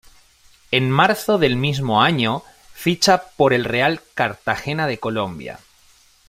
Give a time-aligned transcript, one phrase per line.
[0.71, 2.41] En marzo del mismo año
[2.73, 5.59] ficha por el Real Cartagena de Colombia.